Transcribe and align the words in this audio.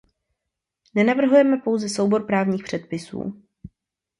Nenavrhujeme 0.95 1.57
pouze 1.57 1.89
soubor 1.89 2.25
právních 2.25 2.63
předpisů. 2.63 3.43